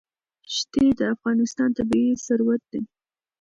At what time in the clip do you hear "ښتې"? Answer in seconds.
0.55-0.85